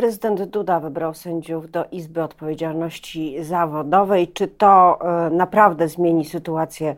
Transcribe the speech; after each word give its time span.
Prezydent 0.00 0.42
Duda 0.42 0.80
wybrał 0.80 1.14
sędziów 1.14 1.70
do 1.70 1.84
Izby 1.90 2.22
Odpowiedzialności 2.22 3.44
Zawodowej. 3.44 4.28
Czy 4.28 4.48
to 4.48 4.98
e, 5.26 5.30
naprawdę 5.30 5.88
zmieni 5.88 6.24
sytuację 6.24 6.96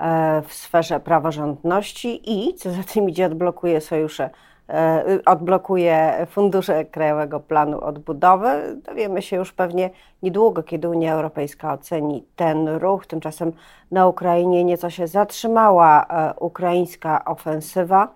e, 0.00 0.42
w 0.46 0.52
sferze 0.52 1.00
praworządności 1.00 2.20
i, 2.32 2.54
co 2.54 2.70
za 2.70 2.82
tym 2.82 3.08
idzie, 3.08 3.26
odblokuje 3.26 3.80
sojusze, 3.80 4.30
e, 4.68 5.04
odblokuje 5.26 6.26
fundusze 6.30 6.84
Krajowego 6.84 7.40
Planu 7.40 7.80
Odbudowy? 7.80 8.76
Dowiemy 8.86 9.22
się 9.22 9.36
już 9.36 9.52
pewnie 9.52 9.90
niedługo, 10.22 10.62
kiedy 10.62 10.88
Unia 10.88 11.14
Europejska 11.14 11.72
oceni 11.72 12.24
ten 12.36 12.68
ruch. 12.68 13.06
Tymczasem 13.06 13.52
na 13.90 14.06
Ukrainie 14.06 14.64
nieco 14.64 14.90
się 14.90 15.06
zatrzymała 15.06 16.06
ukraińska 16.40 17.24
ofensywa. 17.24 18.14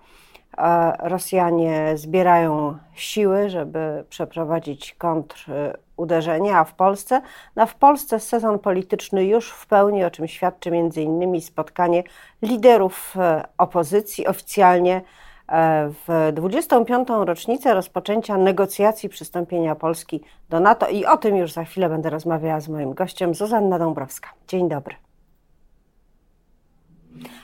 Rosjanie 0.99 1.97
zbierają 1.97 2.77
siły, 2.93 3.49
żeby 3.49 4.05
przeprowadzić 4.09 4.93
kontruderzenie, 4.93 6.57
a 6.57 6.63
w 6.63 6.73
Polsce, 6.73 7.21
no 7.55 7.65
w 7.65 7.75
Polsce 7.75 8.19
sezon 8.19 8.59
polityczny 8.59 9.25
już 9.25 9.51
w 9.51 9.67
pełni, 9.67 10.03
o 10.03 10.11
czym 10.11 10.27
świadczy 10.27 10.71
między 10.71 11.01
innymi 11.01 11.41
spotkanie 11.41 12.03
liderów 12.41 13.13
e, 13.17 13.43
opozycji 13.57 14.27
oficjalnie 14.27 15.01
e, 15.47 15.89
w 16.07 16.31
25. 16.33 17.07
rocznicę 17.09 17.73
rozpoczęcia 17.73 18.37
negocjacji 18.37 19.09
przystąpienia 19.09 19.75
Polski 19.75 20.23
do 20.49 20.59
NATO 20.59 20.87
i 20.87 21.05
o 21.05 21.17
tym 21.17 21.35
już 21.35 21.51
za 21.51 21.63
chwilę 21.63 21.89
będę 21.89 22.09
rozmawiała 22.09 22.59
z 22.59 22.69
moim 22.69 22.93
gościem 22.93 23.35
Zuzanna 23.35 23.79
Dąbrowska. 23.79 24.29
Dzień 24.47 24.69
dobry. 24.69 25.04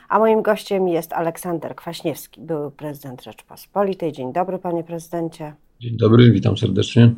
A 0.10 0.20
moim 0.20 0.42
gościem 0.42 0.88
jest 0.88 1.14
Aleksander 1.14 1.76
Kwaśniewski, 1.76 2.42
były 2.42 2.72
prezydent 2.72 3.24
Rzeczpospolitej. 3.24 4.12
Dzień 4.12 4.34
dobry, 4.34 4.60
panie 4.60 4.84
prezydencie. 4.84 5.54
Dzień 5.80 5.98
dobry, 5.98 6.32
witam 6.32 6.58
serdecznie. 6.58 7.14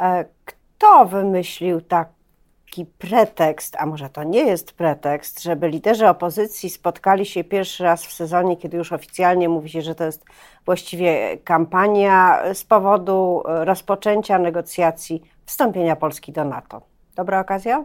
E, 0.00 0.24
kto 0.44 1.06
wymyślił 1.06 1.80
taki 1.80 2.86
pretekst, 2.98 3.76
a 3.78 3.86
może 3.86 4.08
to 4.08 4.24
nie 4.24 4.44
jest 4.44 4.72
pretekst, 4.72 5.42
żeby 5.42 5.68
liderzy 5.68 6.08
opozycji 6.08 6.70
spotkali 6.70 7.26
się 7.26 7.44
pierwszy 7.44 7.84
raz 7.84 8.06
w 8.06 8.12
sezonie, 8.12 8.56
kiedy 8.56 8.76
już 8.76 8.92
oficjalnie 8.92 9.48
mówi 9.48 9.68
się, 9.68 9.82
że 9.82 9.94
to 9.94 10.04
jest 10.04 10.24
właściwie 10.64 11.38
kampania 11.44 12.42
z 12.54 12.64
powodu 12.64 13.42
rozpoczęcia 13.44 14.38
negocjacji 14.38 15.22
wstąpienia 15.46 15.96
Polski 15.96 16.32
do 16.32 16.44
NATO? 16.44 16.82
Dobra 17.16 17.40
okazja? 17.40 17.84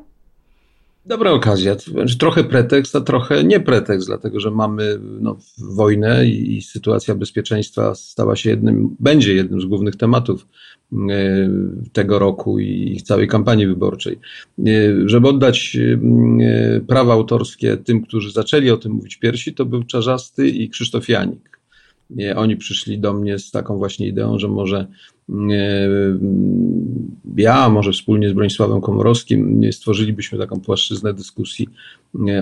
Dobra 1.05 1.31
okazja, 1.31 1.75
znaczy 1.75 2.17
trochę 2.17 2.43
pretekst, 2.43 2.95
a 2.95 3.01
trochę 3.01 3.43
nie 3.43 3.59
pretekst, 3.59 4.07
dlatego 4.07 4.39
że 4.39 4.51
mamy 4.51 4.99
no, 5.01 5.37
wojnę 5.57 6.27
i, 6.27 6.57
i 6.57 6.61
sytuacja 6.61 7.15
bezpieczeństwa 7.15 7.95
stała 7.95 8.35
się 8.35 8.49
jednym, 8.49 8.95
będzie 8.99 9.33
jednym 9.33 9.61
z 9.61 9.65
głównych 9.65 9.95
tematów 9.95 10.47
e, 10.93 11.49
tego 11.93 12.19
roku 12.19 12.59
i 12.59 13.01
całej 13.03 13.27
kampanii 13.27 13.67
wyborczej. 13.67 14.19
E, 14.59 14.71
żeby 15.05 15.27
oddać 15.27 15.77
e, 15.77 16.81
prawa 16.81 17.13
autorskie 17.13 17.77
tym, 17.77 18.01
którzy 18.01 18.31
zaczęli 18.31 18.69
o 18.69 18.77
tym 18.77 18.91
mówić 18.91 19.15
pierwsi, 19.15 19.53
to 19.53 19.65
był 19.65 19.83
Czarzasty 19.83 20.49
i 20.49 20.69
Krzysztof 20.69 21.09
Janik. 21.09 21.54
Oni 22.35 22.57
przyszli 22.57 22.99
do 22.99 23.13
mnie 23.13 23.39
z 23.39 23.51
taką 23.51 23.77
właśnie 23.77 24.07
ideą, 24.07 24.39
że 24.39 24.47
może 24.47 24.87
ja, 27.37 27.69
może 27.69 27.91
wspólnie 27.91 28.29
z 28.29 28.33
Bronisławem 28.33 28.81
Komorowskim 28.81 29.61
stworzylibyśmy 29.71 30.37
taką 30.37 30.59
płaszczyznę 30.59 31.13
dyskusji 31.13 31.67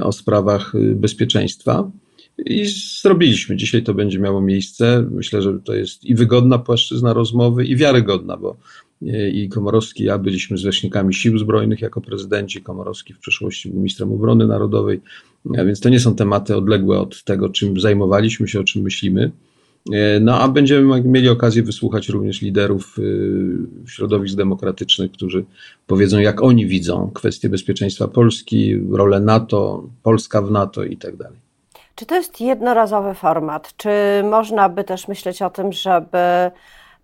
o 0.01 0.11
sprawach 0.11 0.73
bezpieczeństwa. 0.95 1.91
I 2.45 2.65
zrobiliśmy. 3.01 3.55
Dzisiaj 3.55 3.83
to 3.83 3.93
będzie 3.93 4.19
miało 4.19 4.41
miejsce. 4.41 5.05
Myślę, 5.11 5.41
że 5.41 5.59
to 5.59 5.73
jest 5.73 6.05
i 6.05 6.15
wygodna 6.15 6.59
płaszczyzna 6.59 7.13
rozmowy, 7.13 7.65
i 7.65 7.75
wiarygodna, 7.75 8.37
bo 8.37 8.55
i 9.33 9.49
Komorowski, 9.49 10.03
ja 10.03 10.17
byliśmy 10.17 10.57
zwierzchnikami 10.57 11.13
sił 11.13 11.37
zbrojnych 11.37 11.81
jako 11.81 12.01
prezydenci. 12.01 12.61
Komorowski 12.61 13.13
w 13.13 13.19
przeszłości 13.19 13.69
był 13.69 13.77
ministrem 13.77 14.11
obrony 14.11 14.47
narodowej, 14.47 15.01
a 15.57 15.63
więc 15.63 15.79
to 15.79 15.89
nie 15.89 15.99
są 15.99 16.15
tematy 16.15 16.55
odległe 16.55 16.99
od 16.99 17.23
tego, 17.23 17.49
czym 17.49 17.79
zajmowaliśmy 17.79 18.47
się, 18.47 18.59
o 18.59 18.63
czym 18.63 18.81
myślimy. 18.81 19.31
E, 19.91 20.19
no 20.19 20.39
a 20.39 20.47
będziemy 20.47 21.01
mieli 21.03 21.29
okazję 21.29 21.63
wysłuchać 21.63 22.09
również 22.09 22.41
liderów 22.41 22.99
y, 22.99 23.57
środowisk 23.87 24.35
demokratycznych, 24.35 25.11
którzy 25.11 25.45
powiedzą, 25.87 26.19
jak 26.19 26.43
oni 26.43 26.67
widzą 26.67 27.11
kwestie 27.13 27.49
bezpieczeństwa 27.49 28.07
Polski, 28.07 28.79
rolę 28.91 29.19
NATO, 29.19 29.83
Polska 30.03 30.41
w 30.41 30.51
NATO 30.51 30.83
i 30.83 30.97
tak 30.97 31.15
dalej. 31.15 31.39
Czy 31.95 32.05
to 32.05 32.15
jest 32.15 32.41
jednorazowy 32.41 33.13
format? 33.13 33.73
Czy 33.77 33.89
można 34.29 34.69
by 34.69 34.83
też 34.83 35.07
myśleć 35.07 35.41
o 35.41 35.49
tym, 35.49 35.73
żeby 35.73 36.17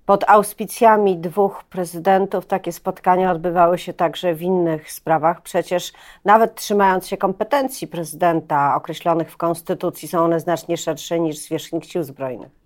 pod 0.06 0.24
auspicjami 0.30 1.18
dwóch 1.18 1.64
prezydentów 1.64 2.46
takie 2.46 2.72
spotkania 2.72 3.32
odbywały 3.32 3.78
się 3.78 3.94
także 3.94 4.36
w 4.36 4.42
innych 4.42 4.92
sprawach? 4.92 5.42
Przecież 5.42 5.94
nawet 6.26 6.56
trzymając 6.56 7.08
się 7.08 7.18
kompetencji 7.18 7.88
prezydenta 7.88 8.76
określonych 8.76 9.32
w 9.32 9.38
Konstytucji, 9.38 10.08
są 10.08 10.20
one 10.20 10.40
znacznie 10.40 10.78
szersze 10.78 11.20
niż 11.20 11.38
zwierzchnik 11.38 11.86
sił 11.86 12.04
zbrojnych. 12.04 12.59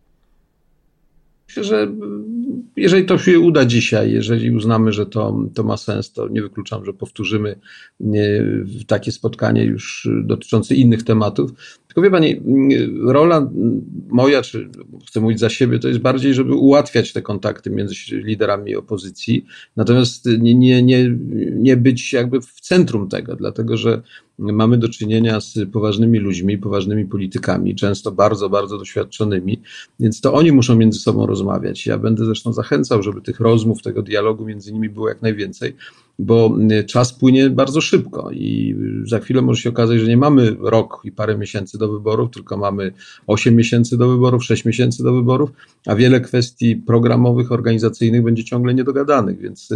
Myślę, 1.47 1.63
że 1.63 1.87
jeżeli 2.75 3.05
to 3.05 3.17
się 3.17 3.39
uda 3.39 3.65
dzisiaj, 3.65 4.11
jeżeli 4.11 4.55
uznamy, 4.55 4.91
że 4.91 5.05
to, 5.05 5.39
to 5.53 5.63
ma 5.63 5.77
sens, 5.77 6.11
to 6.11 6.27
nie 6.27 6.41
wykluczam, 6.41 6.85
że 6.85 6.93
powtórzymy 6.93 7.59
takie 8.87 9.11
spotkanie 9.11 9.63
już 9.63 10.09
dotyczące 10.23 10.75
innych 10.75 11.03
tematów. 11.03 11.51
Tylko 11.93 12.01
wie 12.01 12.11
Pani, 12.11 12.41
rola 13.05 13.51
moja, 14.09 14.41
czy 14.41 14.69
chcę 15.07 15.21
mówić 15.21 15.39
za 15.39 15.49
siebie, 15.49 15.79
to 15.79 15.87
jest 15.87 15.99
bardziej, 15.99 16.33
żeby 16.33 16.55
ułatwiać 16.55 17.13
te 17.13 17.21
kontakty 17.21 17.69
między 17.69 17.95
liderami 18.11 18.75
opozycji, 18.75 19.45
natomiast 19.75 20.25
nie, 20.39 20.55
nie, 20.55 20.83
nie, 20.83 21.15
nie 21.53 21.77
być 21.77 22.13
jakby 22.13 22.41
w 22.41 22.61
centrum 22.61 23.09
tego, 23.09 23.35
dlatego 23.35 23.77
że 23.77 24.01
mamy 24.39 24.77
do 24.77 24.89
czynienia 24.89 25.39
z 25.39 25.59
poważnymi 25.71 26.19
ludźmi, 26.19 26.57
poważnymi 26.57 27.05
politykami, 27.05 27.75
często 27.75 28.11
bardzo, 28.11 28.49
bardzo 28.49 28.77
doświadczonymi, 28.77 29.61
więc 29.99 30.21
to 30.21 30.33
oni 30.33 30.51
muszą 30.51 30.75
między 30.75 30.99
sobą 30.99 31.25
rozmawiać. 31.25 31.85
Ja 31.85 31.97
będę 31.97 32.25
zresztą 32.25 32.53
zachęcał, 32.53 33.03
żeby 33.03 33.21
tych 33.21 33.39
rozmów, 33.39 33.81
tego 33.81 34.01
dialogu 34.01 34.45
między 34.45 34.73
nimi 34.73 34.89
było 34.89 35.09
jak 35.09 35.21
najwięcej, 35.21 35.75
bo 36.19 36.57
czas 36.87 37.13
płynie 37.13 37.49
bardzo 37.49 37.81
szybko 37.81 38.31
i 38.31 38.75
za 39.05 39.19
chwilę 39.19 39.41
może 39.41 39.61
się 39.61 39.69
okazać, 39.69 39.99
że 39.99 40.07
nie 40.07 40.17
mamy 40.17 40.55
rok 40.59 41.01
i 41.03 41.11
parę 41.11 41.37
miesięcy 41.37 41.77
do 41.77 41.91
wyborów, 41.91 42.31
tylko 42.31 42.57
mamy 42.57 42.91
8 43.27 43.55
miesięcy 43.55 43.97
do 43.97 44.09
wyborów, 44.09 44.43
6 44.43 44.65
miesięcy 44.65 45.03
do 45.03 45.13
wyborów, 45.13 45.49
a 45.85 45.95
wiele 45.95 46.21
kwestii 46.21 46.75
programowych, 46.75 47.51
organizacyjnych 47.51 48.23
będzie 48.23 48.43
ciągle 48.43 48.73
niedogadanych, 48.73 49.39
więc 49.39 49.69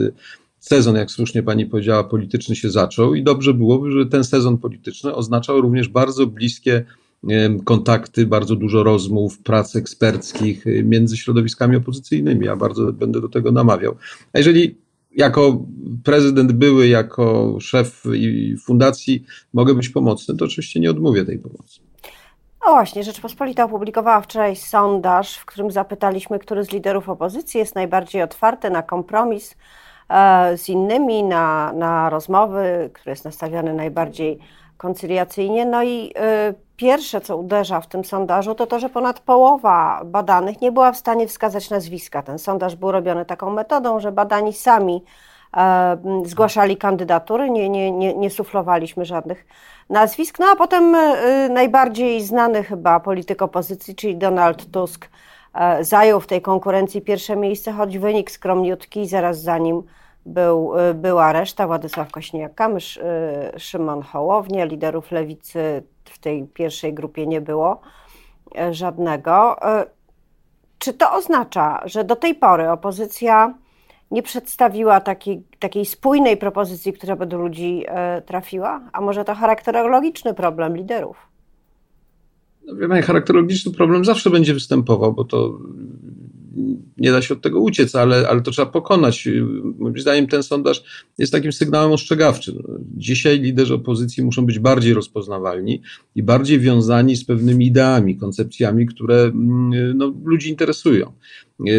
sezon, 0.60 0.96
jak 0.96 1.12
słusznie 1.12 1.44
pani 1.44 1.66
powiedziała, 1.66 2.04
polityczny 2.04 2.56
się 2.56 2.70
zaczął 2.70 3.16
i 3.16 3.24
dobrze 3.24 3.54
byłoby, 3.54 3.92
że 3.92 4.06
ten 4.06 4.24
sezon 4.24 4.58
polityczny 4.58 5.16
oznaczał 5.16 5.62
również 5.62 5.90
bardzo 5.90 6.28
bliskie 6.28 6.86
kontakty, 7.66 8.26
bardzo 8.26 8.56
dużo 8.56 8.84
rozmów, 8.84 9.40
prac 9.40 9.76
eksperckich 9.76 10.68
y, 10.68 10.84
między 10.84 11.18
środowiskami 11.18 11.76
opozycyjnymi. 11.76 12.46
Ja 12.46 12.56
bardzo 12.56 12.94
będę 12.94 13.22
do 13.22 13.30
tego 13.30 13.52
namawiał. 13.52 13.96
A 14.34 14.38
jeżeli 14.38 14.76
jako 15.18 15.66
prezydent 16.04 16.52
były, 16.52 16.88
jako 16.88 17.58
szef 17.60 18.04
fundacji 18.66 19.26
mogę 19.54 19.74
być 19.74 19.90
pomocny, 19.90 20.38
to 20.38 20.46
oczywiście 20.46 20.80
nie 20.80 20.92
odmówię 20.92 21.26
tej 21.26 21.40
pomocy. 21.40 21.80
No 22.66 22.74
właśnie, 22.74 23.04
Rzeczpospolita 23.04 23.64
opublikowała 23.64 24.22
wczoraj 24.22 24.56
sondaż, 24.56 25.38
w 25.38 25.46
którym 25.46 25.72
zapytaliśmy, 25.72 26.40
który 26.40 26.64
z 26.64 26.72
liderów 26.72 27.10
opozycji 27.10 27.60
jest 27.60 27.76
najbardziej 27.76 28.22
otwarty 28.22 28.70
na 28.70 28.84
kompromis 28.84 29.56
E, 30.10 30.58
z 30.58 30.70
innymi 30.70 31.24
na, 31.24 31.74
na 31.74 32.10
rozmowy, 32.10 32.90
który 32.94 33.12
jest 33.12 33.26
nastawiony 33.26 33.74
najbardziej 33.74 34.40
koncyliacyjnie. 34.78 35.66
No 35.66 35.84
i 35.84 36.12
e, 36.16 36.54
pierwsze, 36.78 37.22
co 37.22 37.38
uderza 37.38 37.82
w 37.82 37.88
tym 37.88 38.06
sondażu, 38.06 38.56
to 38.56 38.68
to, 38.68 38.80
że 38.80 38.90
ponad 38.90 39.20
połowa 39.20 40.02
badanych 40.06 40.62
nie 40.62 40.72
była 40.72 40.92
w 40.92 40.98
stanie 40.98 41.28
wskazać 41.28 41.70
nazwiska. 41.70 42.22
Ten 42.22 42.40
sondaż 42.40 42.76
był 42.76 42.92
robiony 42.92 43.26
taką 43.26 43.50
metodą, 43.50 44.00
że 44.00 44.12
badani 44.12 44.54
sami 44.54 45.04
e, 45.58 45.98
zgłaszali 46.26 46.78
kandydatury, 46.78 47.50
nie, 47.50 47.70
nie, 47.70 47.92
nie, 47.92 48.14
nie 48.14 48.30
suflowaliśmy 48.30 49.06
żadnych 49.06 49.46
nazwisk. 49.90 50.40
No 50.40 50.46
a 50.46 50.56
potem 50.56 50.96
najbardziej 51.50 52.22
znany 52.24 52.64
chyba 52.64 53.00
polityk 53.00 53.42
opozycji, 53.42 53.96
czyli 53.96 54.18
Donald 54.18 54.72
Tusk, 54.72 55.10
E, 55.58 55.84
zajął 55.84 56.20
w 56.20 56.28
tej 56.28 56.42
konkurencji 56.42 57.02
pierwsze 57.02 57.36
miejsce, 57.36 57.72
choć 57.72 57.98
wynik 57.98 58.32
skromniutki, 58.32 59.08
zaraz 59.08 59.42
za 59.42 59.58
nim 59.58 59.84
był, 60.26 60.80
e, 60.80 60.94
była 60.94 61.34
reszta, 61.34 61.68
Władysław 61.68 62.12
Kośniak-Kamysz, 62.12 63.00
e, 63.04 63.60
Szymon 63.60 64.02
Hołownia, 64.02 64.66
liderów 64.66 65.12
lewicy 65.12 65.84
w 66.18 66.20
tej 66.20 66.48
pierwszej 66.48 66.94
grupie 66.94 67.28
nie 67.28 67.42
było 67.42 67.82
żadnego. 68.72 69.56
Czy 70.80 70.94
to 70.94 71.14
oznacza, 71.14 71.82
że 71.86 72.04
do 72.04 72.16
tej 72.16 72.36
pory 72.36 72.70
opozycja 72.70 73.54
nie 74.12 74.24
przedstawiła 74.24 75.02
takiej, 75.02 75.44
takiej 75.60 75.86
spójnej 75.86 76.38
propozycji, 76.38 76.94
która 76.94 77.16
by 77.16 77.26
do 77.26 77.38
ludzi 77.38 77.86
trafiła? 78.26 78.82
A 78.94 79.02
może 79.02 79.26
to 79.26 79.36
charakterologiczny 79.36 80.34
problem 80.34 80.78
liderów? 80.78 81.18
No, 82.66 83.02
charakterologiczny 83.04 83.74
problem 83.74 84.06
zawsze 84.06 84.30
będzie 84.30 84.54
występował, 84.54 85.14
bo 85.14 85.24
to 85.24 85.58
nie 86.98 87.12
da 87.12 87.22
się 87.22 87.34
od 87.34 87.42
tego 87.42 87.60
uciec, 87.60 87.96
ale, 87.96 88.30
ale 88.30 88.42
to 88.42 88.52
trzeba 88.52 88.72
pokonać. 88.72 89.28
Moim 89.80 90.00
zdaniem 90.00 90.28
ten 90.28 90.44
sondaż 90.44 90.84
jest 91.18 91.32
takim 91.32 91.52
sygnałem 91.52 91.92
ostrzegawczym. 91.92 92.64
Dzisiaj 92.98 93.40
liderzy 93.40 93.74
opozycji 93.74 94.24
muszą 94.24 94.46
być 94.46 94.60
bardziej 94.60 94.94
rozpoznawalni 94.94 95.82
i 96.16 96.24
bardziej 96.24 96.60
wiązani 96.60 97.16
z 97.16 97.26
pewnymi 97.26 97.66
ideami, 97.66 98.18
koncepcjami, 98.18 98.86
które 98.86 99.24
mm, 99.24 99.98
no, 99.98 100.14
ludzi 100.26 100.50
interesują. 100.50 101.12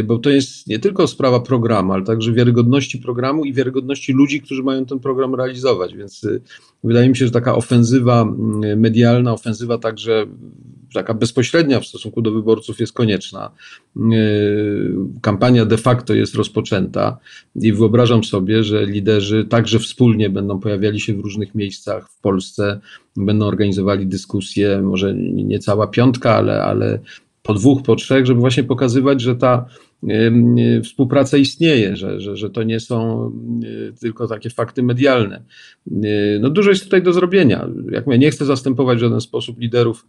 Bo 0.05 0.19
to 0.19 0.31
jest 0.31 0.67
nie 0.67 0.79
tylko 0.79 1.07
sprawa 1.07 1.41
programu, 1.41 1.93
ale 1.93 2.05
także 2.05 2.33
wiarygodności 2.33 2.99
programu 2.99 3.45
i 3.45 3.53
wiarygodności 3.53 4.13
ludzi, 4.13 4.41
którzy 4.41 4.63
mają 4.63 4.87
ten 4.87 4.99
program 4.99 5.35
realizować. 5.35 5.97
Więc 5.97 6.25
y, 6.25 6.41
wydaje 6.85 7.09
mi 7.09 7.17
się, 7.17 7.25
że 7.25 7.31
taka 7.31 7.55
ofensywa 7.55 8.23
mm, 8.23 8.81
medialna, 8.81 9.33
ofensywa 9.33 9.79
także 9.79 10.27
taka 10.95 11.15
bezpośrednia 11.15 11.81
w 11.81 11.87
stosunku 11.87 12.23
do 12.23 12.33
wyborców 12.33 12.81
jest 12.81 12.93
konieczna. 12.93 13.51
Y, 13.97 14.91
kampania 15.23 15.67
de 15.67 15.77
facto 15.77 16.15
jest 16.15 16.35
rozpoczęta 16.35 17.19
i 17.57 17.73
wyobrażam 17.73 18.25
sobie, 18.25 18.65
że 18.65 18.87
liderzy 18.87 19.45
także 19.45 19.79
wspólnie 19.79 20.31
będą 20.31 20.61
pojawiali 20.61 21.01
się 21.01 21.15
w 21.15 21.21
różnych 21.21 21.55
miejscach 21.55 22.11
w 22.11 22.21
Polsce, 22.21 22.81
będą 23.17 23.47
organizowali 23.47 24.07
dyskusje, 24.07 24.83
może 24.83 25.15
nie 25.15 25.59
cała 25.59 25.87
piątka, 25.87 26.35
ale, 26.35 26.63
ale 26.63 26.99
po 27.43 27.55
dwóch, 27.55 27.83
po 27.83 27.97
trzech, 27.97 28.27
żeby 28.27 28.41
właśnie 28.41 28.65
pokazywać, 28.65 29.21
że 29.21 29.37
ta 29.37 29.67
współpraca 30.85 31.37
istnieje, 31.37 31.97
że, 31.97 32.21
że, 32.21 32.37
że 32.37 32.51
to 32.51 32.63
nie 32.63 32.81
są 32.81 33.31
tylko 34.01 34.27
takie 34.27 34.51
fakty 34.51 34.83
medialne. 34.83 35.43
No 36.41 36.51
dużo 36.51 36.71
jest 36.71 36.85
tutaj 36.85 37.03
do 37.03 37.13
zrobienia. 37.13 37.69
Jak 37.91 38.07
mówię, 38.07 38.19
nie 38.19 38.31
chcę 38.31 38.45
zastępować 38.45 38.99
w 38.99 39.01
żaden 39.01 39.21
sposób 39.21 39.61
liderów 39.61 40.07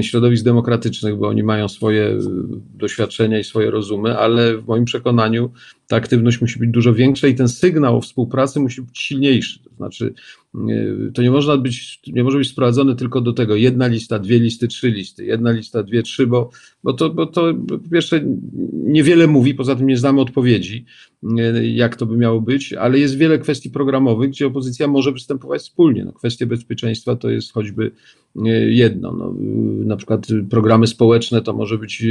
środowisk 0.00 0.44
demokratycznych, 0.44 1.16
bo 1.16 1.28
oni 1.28 1.42
mają 1.42 1.68
swoje 1.68 2.18
doświadczenia 2.74 3.38
i 3.38 3.44
swoje 3.44 3.70
rozumy, 3.70 4.18
ale 4.18 4.58
w 4.58 4.66
moim 4.66 4.84
przekonaniu 4.84 5.52
ta 5.86 5.96
aktywność 5.96 6.40
musi 6.40 6.58
być 6.58 6.70
dużo 6.70 6.94
większa 6.94 7.26
i 7.26 7.34
ten 7.34 7.48
sygnał 7.48 7.96
o 7.96 8.00
współpracy 8.00 8.60
musi 8.60 8.82
być 8.82 8.98
silniejszy. 8.98 9.58
To 9.64 9.70
znaczy, 9.76 10.14
to 11.14 11.22
nie 11.22 11.30
można 11.30 11.56
być, 11.56 12.00
nie 12.06 12.24
może 12.24 12.38
być 12.38 12.48
sprowadzone 12.48 12.96
tylko 12.96 13.20
do 13.20 13.32
tego 13.32 13.56
jedna 13.56 13.86
lista, 13.86 14.18
dwie 14.18 14.38
listy, 14.38 14.68
trzy 14.68 14.90
listy, 14.90 15.24
jedna 15.24 15.50
lista, 15.50 15.82
dwie, 15.82 16.02
trzy, 16.02 16.26
bo, 16.26 16.50
bo, 16.84 16.92
to, 16.92 17.10
bo 17.10 17.26
to 17.26 17.54
po 17.68 17.90
pierwsze 17.90 18.24
niewiele 18.72 19.26
mówi, 19.26 19.54
poza 19.54 19.76
tym 19.76 19.86
nie 19.86 19.96
znamy 19.96 20.20
odpowiedzi, 20.20 20.84
jak 21.62 21.96
to 21.96 22.06
by 22.06 22.16
miało 22.16 22.40
być, 22.40 22.72
ale 22.72 22.98
jest 22.98 23.16
wiele 23.16 23.38
kwestii 23.38 23.70
programowych, 23.70 24.30
gdzie 24.30 24.46
opozycja 24.46 24.88
może 24.88 25.12
występować 25.12 25.62
wspólnie. 25.62 26.04
No, 26.04 26.12
kwestie 26.12 26.46
bezpieczeństwa 26.46 27.16
to 27.16 27.30
jest 27.30 27.52
choćby 27.52 27.90
jedno. 28.68 29.12
No, 29.12 29.34
na 29.84 29.96
przykład 29.96 30.26
programy 30.50 30.86
społeczne 30.86 31.42
to 31.42 31.52
może 31.52 31.78
być 31.78 32.04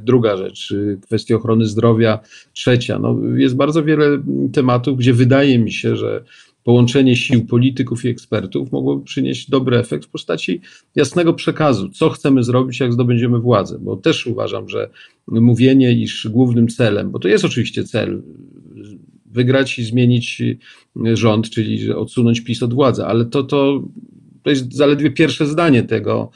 druga 0.00 0.36
rzecz, 0.36 0.74
kwestie 1.02 1.36
ochrony 1.36 1.66
zdrowia 1.66 2.18
trzecia. 2.52 2.98
No, 2.98 3.18
jest 3.36 3.56
bardzo 3.56 3.84
wiele 3.84 4.22
tematów, 4.52 4.98
gdzie 4.98 5.12
wydaje 5.12 5.58
mi 5.58 5.72
się, 5.72 5.96
że 5.96 6.24
połączenie 6.68 7.16
sił 7.16 7.46
polityków 7.46 8.04
i 8.04 8.08
ekspertów 8.08 8.72
mogłoby 8.72 9.04
przynieść 9.04 9.50
dobry 9.50 9.78
efekt 9.78 10.04
w 10.04 10.08
postaci 10.08 10.60
jasnego 10.94 11.34
przekazu, 11.34 11.88
co 11.88 12.10
chcemy 12.10 12.42
zrobić, 12.44 12.80
jak 12.80 12.92
zdobędziemy 12.92 13.38
władzę. 13.38 13.78
Bo 13.80 13.96
też 13.96 14.26
uważam, 14.26 14.68
że 14.68 14.90
mówienie, 15.26 15.92
iż 15.92 16.28
głównym 16.28 16.68
celem, 16.68 17.10
bo 17.10 17.18
to 17.18 17.28
jest 17.28 17.44
oczywiście 17.44 17.84
cel, 17.84 18.22
wygrać 19.26 19.78
i 19.78 19.84
zmienić 19.84 20.42
rząd, 21.12 21.50
czyli 21.50 21.92
odsunąć 21.92 22.40
PiS 22.40 22.62
od 22.62 22.74
władzy, 22.74 23.04
ale 23.04 23.24
to, 23.24 23.42
to, 23.42 23.82
to 24.42 24.50
jest 24.50 24.72
zaledwie 24.72 25.10
pierwsze 25.10 25.46
zdanie 25.46 25.82
tego, 25.82 26.30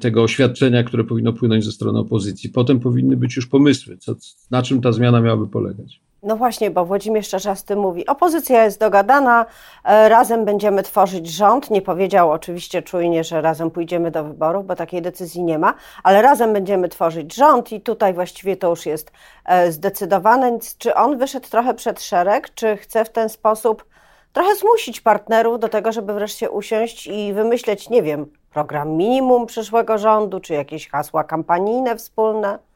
tego 0.00 0.22
oświadczenia, 0.22 0.82
które 0.82 1.04
powinno 1.04 1.32
płynąć 1.32 1.64
ze 1.64 1.72
strony 1.72 1.98
opozycji. 1.98 2.50
Potem 2.50 2.80
powinny 2.80 3.16
być 3.16 3.36
już 3.36 3.46
pomysły, 3.46 3.96
co, 3.96 4.16
na 4.50 4.62
czym 4.62 4.80
ta 4.80 4.92
zmiana 4.92 5.20
miałaby 5.20 5.46
polegać. 5.46 6.00
No 6.22 6.36
właśnie, 6.36 6.70
bo 6.70 6.84
Włodzimierz 6.84 7.28
Czarzasty 7.28 7.76
mówi, 7.76 8.06
opozycja 8.06 8.64
jest 8.64 8.80
dogadana, 8.80 9.46
e, 9.84 10.08
razem 10.08 10.44
będziemy 10.44 10.82
tworzyć 10.82 11.30
rząd. 11.30 11.70
Nie 11.70 11.82
powiedział 11.82 12.30
oczywiście 12.30 12.82
czujnie, 12.82 13.24
że 13.24 13.40
razem 13.40 13.70
pójdziemy 13.70 14.10
do 14.10 14.24
wyborów, 14.24 14.66
bo 14.66 14.76
takiej 14.76 15.02
decyzji 15.02 15.44
nie 15.44 15.58
ma, 15.58 15.74
ale 16.02 16.22
razem 16.22 16.52
będziemy 16.52 16.88
tworzyć 16.88 17.34
rząd 17.34 17.72
i 17.72 17.80
tutaj 17.80 18.14
właściwie 18.14 18.56
to 18.56 18.70
już 18.70 18.86
jest 18.86 19.12
e, 19.44 19.72
zdecydowane. 19.72 20.58
Czy 20.78 20.94
on 20.94 21.18
wyszedł 21.18 21.48
trochę 21.48 21.74
przed 21.74 22.02
szereg, 22.02 22.54
czy 22.54 22.76
chce 22.76 23.04
w 23.04 23.10
ten 23.10 23.28
sposób 23.28 23.84
trochę 24.32 24.54
zmusić 24.54 25.00
partnerów 25.00 25.58
do 25.58 25.68
tego, 25.68 25.92
żeby 25.92 26.14
wreszcie 26.14 26.50
usiąść 26.50 27.06
i 27.06 27.32
wymyśleć, 27.32 27.90
nie 27.90 28.02
wiem, 28.02 28.26
program 28.50 28.90
minimum 28.90 29.46
przyszłego 29.46 29.98
rządu, 29.98 30.40
czy 30.40 30.54
jakieś 30.54 30.88
hasła 30.88 31.24
kampanijne 31.24 31.96
wspólne? 31.96 32.69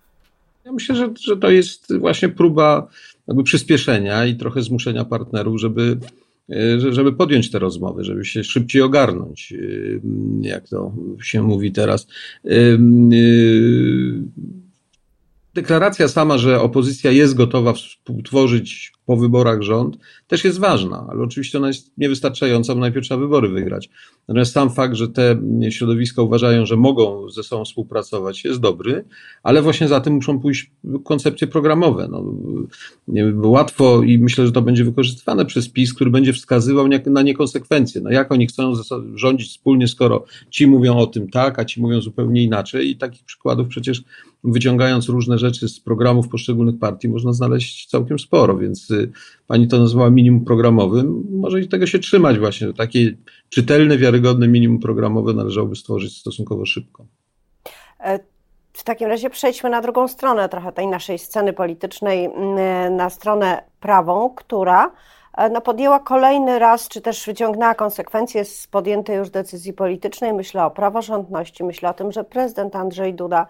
Ja 0.65 0.73
myślę, 0.73 0.97
że, 0.97 1.11
że 1.21 1.37
to 1.37 1.51
jest 1.51 1.99
właśnie 1.99 2.29
próba 2.29 2.89
jakby 3.27 3.43
przyspieszenia 3.43 4.27
i 4.27 4.37
trochę 4.37 4.63
zmuszenia 4.63 5.05
partnerów, 5.05 5.61
żeby, 5.61 5.99
e, 6.51 6.93
żeby 6.93 7.13
podjąć 7.13 7.51
te 7.51 7.59
rozmowy, 7.59 8.05
żeby 8.05 8.25
się 8.25 8.45
szybciej 8.45 8.83
ogarnąć, 8.83 9.53
e, 9.53 9.59
jak 10.41 10.69
to 10.69 10.93
się 11.23 11.43
mówi 11.43 11.73
teraz. 11.73 12.07
E, 12.45 12.51
deklaracja 15.55 16.09
sama, 16.09 16.39
że 16.39 16.61
opozycja 16.61 17.11
jest 17.11 17.35
gotowa 17.35 17.73
współtworzyć 17.73 18.94
po 19.07 19.17
wyborach 19.17 19.63
rząd, 19.63 19.99
też 20.29 20.45
jest 20.45 20.59
ważna, 20.59 21.07
ale 21.11 21.23
oczywiście 21.23 21.59
ona 21.59 21.67
jest 21.67 21.91
niewystarczająca, 21.99 22.75
bo 22.75 22.81
najpierw 22.81 23.07
trzeba 23.07 23.21
wybory 23.21 23.49
wygrać. 23.49 23.91
Natomiast 24.29 24.53
sam 24.53 24.71
fakt, 24.71 24.95
że 24.95 25.09
te 25.09 25.37
środowiska 25.71 26.23
uważają, 26.23 26.67
że 26.67 26.77
mogą 26.77 27.31
ze 27.31 27.43
sobą 27.43 27.65
współpracować, 27.65 28.45
jest 28.45 28.61
dobry, 28.61 29.05
ale 29.43 29.63
właśnie 29.63 29.89
za 29.89 30.01
tym 30.01 30.13
muszą 30.13 30.41
pójść 30.41 30.71
koncepcje 31.05 31.47
programowe. 31.47 32.09
No, 32.11 32.25
łatwo 33.49 34.03
i 34.03 34.19
myślę, 34.19 34.47
że 34.47 34.53
to 34.53 34.63
będzie 34.63 34.85
wykorzystywane 34.85 35.47
przez 35.47 35.69
PiS, 35.69 35.95
który 35.95 36.11
będzie 36.11 36.33
wskazywał 36.33 36.89
na 37.07 37.23
niekonsekwencje. 37.23 38.01
No, 38.01 38.11
jak 38.11 38.33
oni 38.33 38.47
chcą 38.47 38.73
rządzić 39.15 39.51
wspólnie, 39.51 39.89
skoro 39.89 40.25
ci 40.51 40.67
mówią 40.67 40.97
o 40.97 41.07
tym 41.07 41.31
tak, 41.31 41.59
a 41.59 41.65
ci 41.65 41.81
mówią 41.81 42.01
zupełnie 42.01 42.43
inaczej 42.43 42.91
i 42.91 42.97
takich 42.97 43.25
przykładów 43.25 43.69
przecież 43.69 44.05
wyciągając 44.45 45.09
różne 45.09 45.39
rzeczy 45.39 45.69
z 45.69 45.81
programów 45.81 46.29
poszczególnych 46.29 46.79
partii 46.79 47.09
można 47.09 47.33
znaleźć 47.33 47.87
całkiem 47.87 48.19
sporo, 48.19 48.59
więc 48.59 48.89
pani 49.47 49.69
to 49.69 49.79
nazwała 49.79 50.11
minimum 50.11 50.45
programowym, 50.45 51.25
może 51.31 51.61
i 51.61 51.69
tego 51.69 51.87
się 51.87 51.99
trzymać 51.99 52.39
właśnie. 52.39 52.73
Takie 52.73 53.17
czytelne, 53.49 53.99
wiarygodne 53.99 54.49
minimum 54.49 54.81
programowe 54.81 55.33
należałoby 55.33 55.77
stworzyć 55.77 56.19
stosunkowo 56.19 56.67
szybko. 56.67 57.07
E, 58.01 58.19
w 58.73 58.85
takim 58.85 59.09
razie 59.09 59.31
przejdźmy 59.31 59.71
na 59.71 59.81
drugą 59.81 60.09
stronę 60.09 60.49
trochę 60.49 60.73
tej 60.73 60.87
naszej 60.87 61.19
sceny 61.19 61.53
politycznej, 61.53 62.29
na 62.91 63.11
stronę 63.11 63.63
prawą, 63.81 64.31
która 64.37 64.93
e, 65.37 65.51
no, 65.51 65.61
podjęła 65.61 66.01
kolejny 66.01 66.59
raz, 66.59 66.89
czy 66.89 67.01
też 67.01 67.27
wyciągnęła 67.27 67.75
konsekwencje 67.75 68.45
z 68.45 68.67
podjętej 68.67 69.17
już 69.17 69.31
decyzji 69.31 69.73
politycznej. 69.73 70.33
Myślę 70.33 70.65
o 70.65 70.71
praworządności, 70.71 71.65
myślę 71.65 71.91
o 71.91 71.95
tym, 71.95 72.13
że 72.13 72.25
prezydent 72.25 72.77
Andrzej 72.77 73.15
Duda 73.15 73.47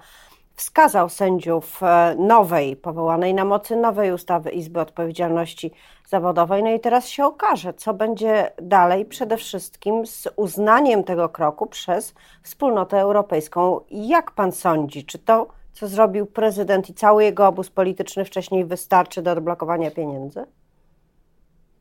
wskazał 0.55 1.09
sędziów 1.09 1.83
e, 1.83 2.17
nowej, 2.19 2.77
powołanej 2.77 3.35
na 3.35 3.45
mocy 3.45 3.77
nowej 3.77 4.13
ustawy 4.13 4.51
Izby 4.51 4.81
Odpowiedzialności 4.81 5.71
Zawodowej. 6.09 6.63
No 6.63 6.71
i 6.71 6.81
teraz 6.81 7.09
się 7.09 7.25
okaże, 7.25 7.75
co 7.75 7.95
będzie 7.95 8.51
dalej, 8.63 9.05
przede 9.05 9.37
wszystkim 9.37 10.07
z 10.07 10.29
uznaniem 10.37 11.05
tego 11.05 11.29
kroku 11.29 11.67
przez 11.67 12.15
wspólnotę 12.43 13.01
europejską. 13.01 13.81
Jak 13.91 14.31
pan 14.31 14.53
sądzi, 14.53 15.05
czy 15.05 15.19
to, 15.19 15.47
co 15.73 15.89
zrobił 15.89 16.27
prezydent 16.27 16.91
i 16.91 16.95
cały 16.95 17.25
jego 17.25 17.47
obóz 17.47 17.71
polityczny 17.71 18.25
wcześniej, 18.25 18.65
wystarczy 18.65 19.23
do 19.23 19.33
odblokowania 19.33 19.91
pieniędzy? 19.91 20.47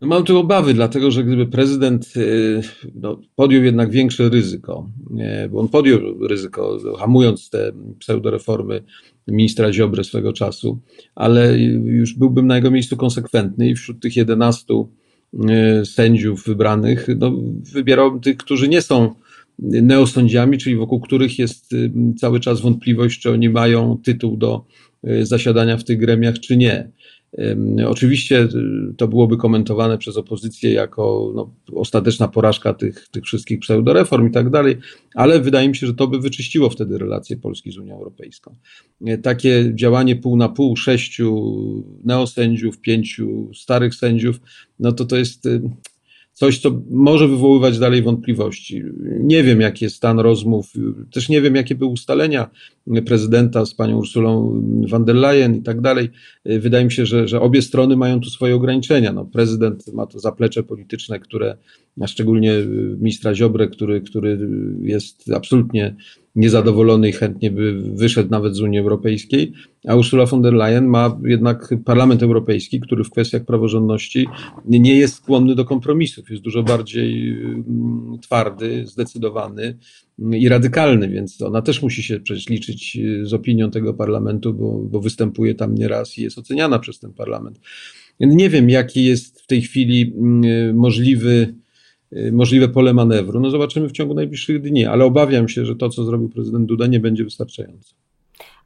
No 0.03 0.10
mam 0.10 0.24
tu 0.24 0.38
obawy, 0.38 0.74
dlatego 0.74 1.12
że 1.12 1.24
gdyby 1.24 1.48
prezydent 1.48 2.13
y, 2.17 2.62
no, 2.95 3.22
podjął 3.36 3.63
jednak 3.63 3.91
większe 3.91 4.29
ryzyko, 4.29 4.89
bo 5.51 5.60
on 5.60 5.67
podjął 5.67 6.27
ryzyko, 6.27 6.77
hamując 7.00 7.50
te 7.50 7.72
pseudoreformy 8.00 8.83
ministra 9.27 9.74
Ziobry 9.74 10.03
swego 10.03 10.33
czasu, 10.33 10.79
ale 11.15 11.60
już 11.83 12.13
byłbym 12.13 12.48
na 12.48 12.55
jego 12.55 12.72
miejscu 12.72 12.98
konsekwentny 12.98 13.69
i 13.69 13.75
wśród 13.75 14.00
tych 14.00 14.15
11 14.15 14.65
y, 15.83 15.86
sędziów 15.86 16.45
wybranych 16.45 17.07
no, 17.17 17.31
wybierałbym 17.74 18.19
tych, 18.19 18.38
którzy 18.38 18.67
nie 18.67 18.81
są 18.81 19.13
neosądziami, 19.60 20.57
czyli 20.57 20.75
wokół 20.75 21.00
których 21.00 21.39
jest 21.39 21.74
y, 21.74 21.91
cały 22.19 22.39
czas 22.39 22.62
wątpliwość, 22.62 23.19
czy 23.19 23.31
oni 23.31 23.50
mają 23.50 23.98
tytuł 24.03 24.38
do 24.38 24.65
zasiadania 25.22 25.77
w 25.77 25.83
tych 25.83 26.00
gremiach, 26.00 26.39
czy 26.39 26.57
nie. 26.57 26.91
Oczywiście 27.87 28.43
y, 28.43 28.49
to 28.97 29.07
byłoby 29.07 29.37
komentowane 29.37 29.97
przez 29.97 30.17
opozycję 30.17 30.73
jako 30.73 31.31
no, 31.35 31.53
ostateczna 31.75 32.27
porażka 32.27 32.73
tych, 32.73 33.07
tych 33.09 33.23
wszystkich 33.23 33.59
pseudoreform 33.59 34.27
i 34.27 34.31
tak 34.31 34.49
dalej, 34.49 34.77
ale 35.15 35.39
wydaje 35.39 35.69
mi 35.69 35.75
się, 35.75 35.87
że 35.87 35.93
to 35.93 36.07
by 36.07 36.19
wyczyściło 36.19 36.69
wtedy 36.69 36.97
relacje 36.97 37.37
Polski 37.37 37.71
z 37.71 37.77
Unią 37.77 37.95
Europejską. 37.95 38.55
E, 39.05 39.17
takie 39.17 39.71
działanie 39.75 40.15
pół 40.15 40.37
na 40.37 40.49
pół, 40.49 40.77
sześciu 40.77 41.53
neosędziów, 42.03 42.79
pięciu 42.79 43.51
starych 43.53 43.95
sędziów, 43.95 44.39
no 44.79 44.91
to 44.91 45.05
to 45.05 45.17
jest 45.17 45.45
y, 45.45 45.61
coś, 46.33 46.59
co 46.59 46.81
może 46.89 47.27
wywoływać 47.27 47.79
dalej 47.79 48.01
wątpliwości. 48.01 48.83
Nie 49.19 49.43
wiem, 49.43 49.61
jaki 49.61 49.85
jest 49.85 49.95
stan 49.95 50.19
rozmów, 50.19 50.73
też 51.11 51.29
nie 51.29 51.41
wiem, 51.41 51.55
jakie 51.55 51.75
były 51.75 51.91
ustalenia 51.91 52.49
prezydenta 53.05 53.65
z 53.65 53.75
panią 53.75 53.97
Ursulą 53.97 54.61
von 54.89 55.05
der 55.05 55.15
Leyen 55.15 55.55
i 55.55 55.61
tak 55.61 55.81
dalej. 55.81 56.09
Wydaje 56.45 56.85
mi 56.85 56.91
się, 56.91 57.05
że, 57.05 57.27
że 57.27 57.41
obie 57.41 57.61
strony 57.61 57.97
mają 57.97 58.19
tu 58.19 58.29
swoje 58.29 58.55
ograniczenia. 58.55 59.13
No, 59.13 59.25
prezydent 59.25 59.93
ma 59.93 60.07
to 60.07 60.19
zaplecze 60.19 60.63
polityczne, 60.63 61.19
które, 61.19 61.57
a 62.01 62.07
szczególnie 62.07 62.53
ministra 62.99 63.35
Ziobrę, 63.35 63.67
który, 63.67 64.01
który 64.01 64.49
jest 64.81 65.31
absolutnie 65.33 65.95
niezadowolony 66.35 67.09
i 67.09 67.11
chętnie 67.11 67.51
by 67.51 67.81
wyszedł 67.81 68.29
nawet 68.29 68.55
z 68.55 68.61
Unii 68.61 68.79
Europejskiej, 68.79 69.53
a 69.87 69.95
Ursula 69.95 70.25
von 70.25 70.41
der 70.41 70.53
Leyen 70.53 70.85
ma 70.85 71.19
jednak 71.25 71.73
Parlament 71.85 72.23
Europejski, 72.23 72.79
który 72.79 73.03
w 73.03 73.09
kwestiach 73.09 73.45
praworządności 73.45 74.27
nie 74.65 74.97
jest 74.97 75.15
skłonny 75.15 75.55
do 75.55 75.65
kompromisów, 75.65 76.29
jest 76.29 76.43
dużo 76.43 76.63
bardziej 76.63 77.29
mm, 77.29 78.17
twardy, 78.21 78.85
zdecydowany 78.87 79.77
i 80.19 80.49
radykalny, 80.49 81.09
więc 81.09 81.41
ona 81.41 81.61
też 81.61 81.81
musi 81.81 82.03
się 82.03 82.19
przecież 82.19 82.49
liczyć 82.49 82.97
z 83.23 83.33
opinią 83.33 83.71
tego 83.71 83.93
parlamentu, 83.93 84.53
bo, 84.53 84.79
bo 84.79 84.99
występuje 84.99 85.55
tam 85.55 85.75
nieraz 85.75 86.17
i 86.17 86.21
jest 86.21 86.37
oceniana 86.37 86.79
przez 86.79 86.99
ten 86.99 87.13
parlament. 87.13 87.59
Nie 88.19 88.49
wiem, 88.49 88.69
jaki 88.69 89.05
jest 89.05 89.41
w 89.41 89.47
tej 89.47 89.61
chwili 89.61 90.13
mm, 90.17 90.75
możliwy 90.75 91.53
Y, 91.53 91.62
możliwe 92.32 92.67
pole 92.67 92.93
manewru. 92.93 93.39
No 93.39 93.50
zobaczymy 93.50 93.89
w 93.89 93.91
ciągu 93.91 94.13
najbliższych 94.13 94.62
dni, 94.62 94.86
ale 94.86 95.05
obawiam 95.05 95.48
się, 95.48 95.65
że 95.65 95.75
to, 95.75 95.89
co 95.89 96.03
zrobił 96.03 96.29
prezydent 96.29 96.65
Duda, 96.65 96.88
nie 96.88 97.00
będzie 97.00 97.24
wystarczające. 97.24 97.96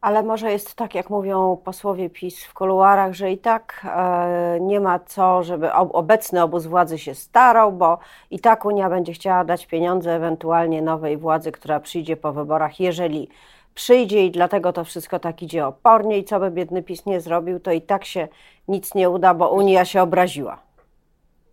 Ale 0.01 0.23
może 0.23 0.51
jest 0.51 0.75
tak, 0.75 0.95
jak 0.95 1.09
mówią 1.09 1.57
posłowie 1.63 2.09
PiS 2.09 2.43
w 2.43 2.53
kuluarach, 2.53 3.13
że 3.13 3.31
i 3.31 3.37
tak 3.37 3.87
e, 3.95 4.57
nie 4.61 4.79
ma 4.79 4.99
co, 4.99 5.43
żeby 5.43 5.73
obecny 5.73 6.43
obóz 6.43 6.65
władzy 6.65 6.97
się 6.97 7.15
starał, 7.15 7.71
bo 7.71 7.99
i 8.31 8.39
tak 8.39 8.65
Unia 8.65 8.89
będzie 8.89 9.13
chciała 9.13 9.43
dać 9.43 9.67
pieniądze 9.67 10.15
ewentualnie 10.15 10.81
nowej 10.81 11.17
władzy, 11.17 11.51
która 11.51 11.79
przyjdzie 11.79 12.17
po 12.17 12.33
wyborach, 12.33 12.79
jeżeli 12.79 13.27
przyjdzie 13.75 14.25
i 14.25 14.31
dlatego 14.31 14.73
to 14.73 14.83
wszystko 14.83 15.19
tak 15.19 15.43
idzie 15.43 15.67
opornie 15.67 16.17
i 16.17 16.23
co 16.23 16.39
by 16.39 16.51
biedny 16.51 16.83
PiS 16.83 17.05
nie 17.05 17.21
zrobił, 17.21 17.59
to 17.59 17.71
i 17.71 17.81
tak 17.81 18.05
się 18.05 18.27
nic 18.67 18.95
nie 18.95 19.09
uda, 19.09 19.33
bo 19.33 19.49
Unia 19.49 19.85
się 19.85 20.01
obraziła. 20.01 20.66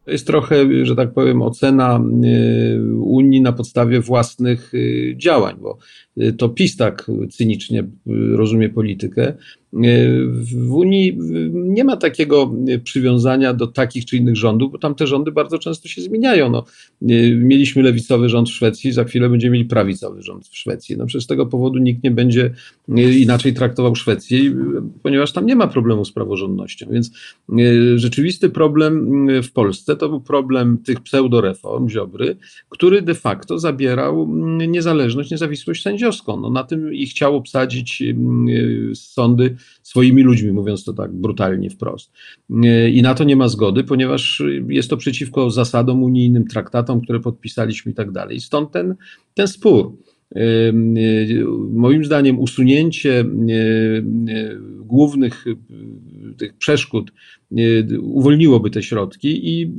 To 0.04 0.10
jest 0.10 0.26
trochę, 0.26 0.86
że 0.86 0.96
tak 0.96 1.12
powiem, 1.12 1.42
ocena 1.42 2.00
y, 2.24 2.96
Unii 2.96 3.40
na 3.40 3.52
podstawie 3.52 4.00
własnych 4.00 4.74
y, 4.74 5.14
działań, 5.16 5.56
bo 5.60 5.78
y, 6.22 6.32
to 6.32 6.48
PiS 6.48 6.76
tak 6.76 7.10
cynicznie 7.30 7.84
rozumie 8.32 8.68
politykę, 8.68 9.34
w 10.56 10.72
Unii 10.74 11.18
nie 11.52 11.84
ma 11.84 11.96
takiego 11.96 12.54
przywiązania 12.84 13.54
do 13.54 13.66
takich 13.66 14.04
czy 14.04 14.16
innych 14.16 14.36
rządów, 14.36 14.72
bo 14.72 14.78
tam 14.78 14.94
te 14.94 15.06
rządy 15.06 15.32
bardzo 15.32 15.58
często 15.58 15.88
się 15.88 16.02
zmieniają. 16.02 16.50
No, 16.50 16.64
mieliśmy 17.36 17.82
lewicowy 17.82 18.28
rząd 18.28 18.48
w 18.48 18.52
Szwecji, 18.52 18.92
za 18.92 19.04
chwilę 19.04 19.28
będziemy 19.28 19.52
mieli 19.52 19.64
prawicowy 19.64 20.22
rząd 20.22 20.48
w 20.48 20.56
Szwecji. 20.56 20.96
No, 20.96 21.06
przez 21.06 21.26
tego 21.26 21.46
powodu 21.46 21.78
nikt 21.78 22.04
nie 22.04 22.10
będzie 22.10 22.50
inaczej 23.18 23.54
traktował 23.54 23.96
Szwecji, 23.96 24.54
ponieważ 25.02 25.32
tam 25.32 25.46
nie 25.46 25.56
ma 25.56 25.66
problemu 25.66 26.04
z 26.04 26.12
praworządnością. 26.12 26.86
Więc 26.90 27.10
rzeczywisty 27.96 28.48
problem 28.50 29.26
w 29.42 29.52
Polsce 29.52 29.96
to 29.96 30.08
był 30.08 30.20
problem 30.20 30.78
tych 30.78 31.00
pseudoreform 31.00 31.88
Ziobry, 31.88 32.36
który 32.68 33.02
de 33.02 33.14
facto 33.14 33.58
zabierał 33.58 34.28
niezależność, 34.68 35.30
niezawisłość 35.30 35.82
sędziowską. 35.82 36.40
No, 36.40 36.50
na 36.50 36.64
tym 36.64 36.94
i 36.94 37.06
chciał 37.06 37.36
obsadzić 37.36 38.02
sądy 38.94 39.56
swoimi 39.82 40.22
ludźmi, 40.22 40.52
mówiąc 40.52 40.84
to 40.84 40.92
tak 40.92 41.12
brutalnie 41.12 41.70
wprost. 41.70 42.12
I 42.92 43.00
na 43.02 43.14
to 43.14 43.24
nie 43.24 43.36
ma 43.36 43.48
zgody, 43.48 43.84
ponieważ 43.84 44.42
jest 44.68 44.90
to 44.90 44.96
przeciwko 44.96 45.50
zasadom 45.50 46.02
unijnym, 46.02 46.46
traktatom, 46.46 47.00
które 47.00 47.20
podpisaliśmy 47.20 47.92
i 47.92 47.94
tak 47.94 48.12
dalej. 48.12 48.40
Stąd 48.40 48.70
ten, 48.70 48.94
ten 49.34 49.48
spór. 49.48 49.92
Moim 51.70 52.04
zdaniem 52.04 52.38
usunięcie 52.38 53.24
głównych 54.80 55.44
tych 56.36 56.54
przeszkód 56.54 57.12
uwolniłoby 58.00 58.70
te 58.70 58.82
środki 58.82 59.50
i 59.50 59.72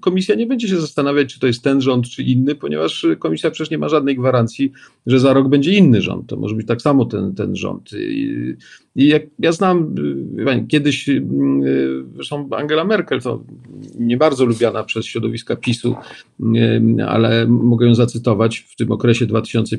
komisja 0.00 0.34
nie 0.34 0.46
będzie 0.46 0.68
się 0.68 0.80
zastanawiać, 0.80 1.34
czy 1.34 1.40
to 1.40 1.46
jest 1.46 1.62
ten 1.62 1.80
rząd, 1.80 2.08
czy 2.08 2.22
inny, 2.22 2.54
ponieważ 2.54 3.06
komisja 3.18 3.50
przecież 3.50 3.70
nie 3.70 3.78
ma 3.78 3.88
żadnej 3.88 4.16
gwarancji, 4.16 4.72
że 5.06 5.20
za 5.20 5.32
rok 5.32 5.48
będzie 5.48 5.72
inny 5.72 6.02
rząd. 6.02 6.26
To 6.26 6.36
może 6.36 6.54
być 6.54 6.66
tak 6.66 6.82
samo 6.82 7.04
ten, 7.04 7.34
ten 7.34 7.56
rząd. 7.56 7.90
I, 7.98 8.46
jak 8.94 9.22
ja 9.38 9.52
znam, 9.52 9.94
kiedyś, 10.68 11.10
zresztą 12.14 12.48
Angela 12.50 12.84
Merkel, 12.84 13.20
to 13.20 13.44
nie 13.98 14.16
bardzo 14.16 14.44
lubiana 14.44 14.84
przez 14.84 15.06
środowiska 15.06 15.56
PiSu, 15.56 15.94
ale 17.06 17.46
mogę 17.46 17.86
ją 17.86 17.94
zacytować, 17.94 18.58
w 18.58 18.76
tym 18.76 18.92
okresie 18.92 19.26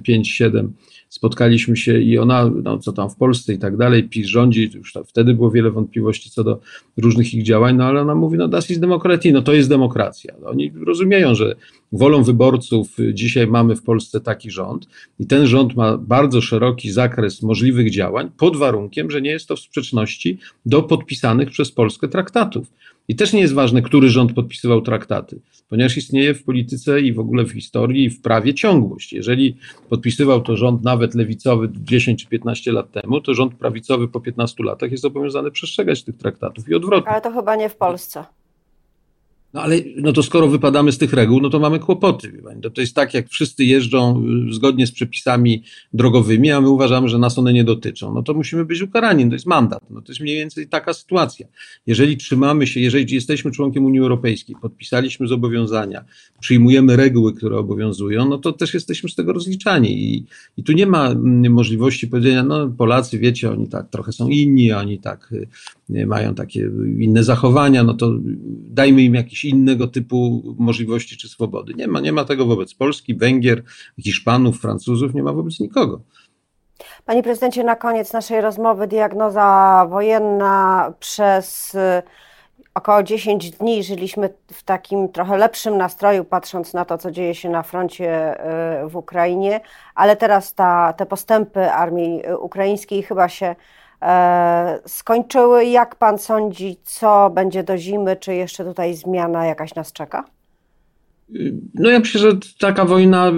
2005-2007 0.08 0.68
spotkaliśmy 1.14 1.78
się 1.78 2.00
i 2.00 2.18
ona, 2.18 2.52
no 2.64 2.78
co 2.78 2.92
tam 2.92 3.10
w 3.10 3.16
Polsce 3.16 3.54
i 3.54 3.60
tak 3.60 3.78
dalej, 3.78 4.04
PiS 4.04 4.28
rządzi, 4.28 4.70
już 4.74 4.94
wtedy 5.08 5.34
było 5.34 5.52
wiele 5.52 5.72
wątpliwości 5.72 6.30
co 6.30 6.44
do 6.44 6.60
różnych 6.98 7.34
ich 7.34 7.44
działań, 7.44 7.76
no 7.76 7.86
ale 7.86 8.02
ona 8.02 8.16
mówi, 8.16 8.38
no 8.38 8.48
das 8.48 8.72
ist 8.72 8.82
demokratii, 8.82 9.34
no 9.34 9.42
to 9.42 9.54
jest 9.54 9.70
demokracja. 9.70 10.34
No, 10.42 10.50
oni 10.50 10.72
rozumieją, 10.86 11.36
że 11.36 11.56
wolą 11.92 12.24
wyborców 12.24 12.98
dzisiaj 13.14 13.48
mamy 13.48 13.76
w 13.76 13.84
Polsce 13.84 14.22
taki 14.22 14.52
rząd 14.52 14.88
i 15.20 15.28
ten 15.28 15.48
rząd 15.48 15.76
ma 15.76 15.98
bardzo 15.98 16.42
szeroki 16.42 16.92
zakres 16.92 17.42
możliwych 17.42 17.92
działań 17.92 18.32
pod 18.38 18.58
warunkiem, 18.58 19.12
że 19.12 19.22
nie 19.22 19.32
jest 19.32 19.48
to 19.48 19.56
w 19.56 19.60
sprzeczności 19.60 20.38
do 20.66 20.84
podpisanych 20.84 21.50
przez 21.50 21.72
Polskę 21.72 22.08
traktatów. 22.08 22.68
I 23.08 23.16
też 23.16 23.34
nie 23.34 23.42
jest 23.42 23.54
ważne, 23.54 23.82
który 23.82 24.10
rząd 24.10 24.34
podpisywał 24.34 24.82
traktaty, 24.82 25.40
ponieważ 25.70 25.98
istnieje 25.98 26.34
w 26.34 26.44
polityce 26.44 27.02
i 27.02 27.14
w 27.14 27.20
ogóle 27.20 27.44
w 27.44 27.52
historii 27.52 28.04
i 28.06 28.10
w 28.10 28.22
prawie 28.22 28.54
ciągłość. 28.54 29.14
Jeżeli 29.14 29.58
podpisywał 29.90 30.42
to 30.42 30.58
rząd 30.58 30.84
nawet 30.84 31.16
lewicowy 31.16 31.70
10 31.74 32.24
czy 32.24 32.30
15 32.30 32.72
lat 32.72 32.92
temu, 32.92 33.22
to 33.22 33.34
rząd 33.34 33.56
prawicowy 33.56 34.08
po 34.08 34.20
15 34.20 34.64
latach 34.64 34.92
jest 34.92 35.04
zobowiązany 35.04 35.52
przestrzegać 35.52 36.04
tych 36.04 36.18
traktatów 36.18 36.70
i 36.70 36.76
odwrotnie. 36.76 37.12
Ale 37.12 37.22
to 37.22 37.32
chyba 37.32 37.56
nie 37.56 37.70
w 37.70 37.76
Polsce. 37.76 38.26
No 39.54 39.62
ale 39.62 39.76
no 39.96 40.14
to 40.14 40.24
skoro 40.24 40.48
wypadamy 40.48 40.92
z 40.92 40.98
tych 40.98 41.14
reguł, 41.14 41.42
no 41.42 41.50
to 41.50 41.60
mamy 41.60 41.80
kłopoty. 41.80 42.42
To, 42.74 42.82
jest 42.82 42.96
tak, 42.96 43.14
jak 43.14 43.30
wszyscy 43.30 43.66
jeżdżą 43.66 44.24
y, 44.50 44.54
zgodnie 44.54 44.88
z 44.88 44.92
przepisami 44.92 45.64
drogowymi, 45.94 46.52
a 46.52 46.62
my 46.62 46.70
uważamy, 46.70 47.10
że 47.10 47.20
nas 47.20 47.38
one 47.38 47.54
nie 47.54 47.64
dotyczą. 47.64 48.14
No 48.14 48.24
to 48.24 48.34
musimy 48.34 48.66
być 48.66 48.82
ukarani, 48.82 49.28
to 49.28 49.34
jest 49.34 49.46
mandat. 49.46 49.84
No 49.90 50.02
to 50.02 50.12
jest 50.12 50.22
mniej 50.22 50.36
więcej 50.36 50.68
taka 50.68 50.94
sytuacja. 50.94 51.48
Jeżeli 51.88 52.18
trzymamy 52.18 52.68
się, 52.68 52.80
jeżeli 52.80 53.16
jesteśmy 53.16 53.52
członkiem 53.52 53.86
Unii 53.86 54.00
Europejskiej, 54.00 54.56
podpisaliśmy 54.62 55.28
zobowiązania, 55.28 56.06
przyjmujemy 56.40 56.96
reguły, 56.96 57.34
które 57.34 57.58
obowiązują, 57.58 58.30
no 58.30 58.38
to 58.38 58.54
też 58.54 58.74
jesteśmy 58.74 59.10
z 59.10 59.16
tego 59.16 59.34
rozliczani. 59.34 60.14
I, 60.14 60.26
i 60.58 60.64
tu 60.64 60.72
nie 60.72 60.86
ma 60.86 61.10
mm, 61.10 61.54
możliwości 61.54 62.08
powiedzenia, 62.08 62.44
no 62.44 62.70
Polacy, 62.70 63.20
wiecie, 63.20 63.52
oni 63.52 63.68
tak 63.68 63.90
trochę 63.90 64.12
są 64.12 64.28
inni, 64.28 64.72
oni 64.72 65.00
tak 65.00 65.34
y, 65.90 66.06
mają 66.06 66.36
takie 66.36 66.70
inne 67.00 67.24
zachowania, 67.24 67.84
no 67.84 67.94
to 67.94 68.14
dajmy 68.70 69.04
im 69.04 69.14
jakiś 69.14 69.43
innego 69.50 69.88
typu 69.88 70.44
możliwości 70.60 71.18
czy 71.18 71.30
swobody. 71.30 71.74
Nie 71.74 71.88
ma, 71.88 72.00
nie 72.00 72.12
ma 72.12 72.26
tego 72.26 72.46
wobec 72.46 72.74
Polski, 72.74 73.16
Węgier, 73.16 73.64
Hiszpanów, 74.04 74.62
Francuzów, 74.62 75.14
nie 75.14 75.24
ma 75.24 75.34
wobec 75.34 75.60
nikogo. 75.60 76.02
Panie 77.06 77.24
prezydencie, 77.24 77.64
na 77.64 77.76
koniec 77.76 78.14
naszej 78.14 78.42
rozmowy 78.42 78.88
diagnoza 78.88 79.88
wojenna 79.90 80.94
przez 81.00 81.76
y, 81.76 82.04
około 82.74 83.04
10 83.04 83.52
dni 83.52 83.84
żyliśmy 83.84 84.30
w 84.54 84.64
takim 84.64 85.10
trochę 85.10 85.38
lepszym 85.38 85.78
nastroju, 85.78 86.26
patrząc 86.26 86.74
na 86.74 86.86
to, 86.86 86.98
co 86.98 87.12
dzieje 87.12 87.36
się 87.36 87.50
na 87.50 87.64
froncie 87.64 88.36
y, 88.84 88.90
w 88.90 88.96
Ukrainie, 88.96 89.62
ale 89.96 90.16
teraz 90.16 90.54
ta, 90.54 90.94
te 90.94 91.06
postępy 91.06 91.72
armii 91.72 92.22
ukraińskiej 92.40 93.04
chyba 93.04 93.30
się 93.30 93.46
E, 93.46 93.56
skończyły. 94.88 95.66
Jak 95.66 95.96
pan 95.96 96.18
sądzi, 96.18 96.78
co 96.84 97.30
będzie 97.30 97.64
do 97.64 97.78
zimy? 97.78 98.16
Czy 98.16 98.34
jeszcze 98.34 98.66
tutaj 98.66 98.96
zmiana 98.96 99.46
jakaś 99.46 99.76
nas 99.76 99.94
czeka? 99.94 100.26
No 101.74 101.90
ja 101.90 102.00
myślę, 102.00 102.22
że 102.22 102.32
taka 102.60 102.86
wojna, 102.86 103.32